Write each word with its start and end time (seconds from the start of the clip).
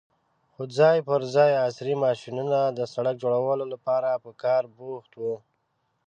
خو 0.53 0.61
ځای 0.77 0.97
پر 1.07 1.21
ځای 1.35 1.51
عصرې 1.65 1.95
ماشينونه 2.03 2.59
د 2.77 2.79
سړک 2.93 3.15
جوړولو 3.23 3.65
لپاره 3.73 4.09
په 4.23 4.31
کار 4.43 4.63
بوخت 4.77 5.11
وو. 5.21 5.35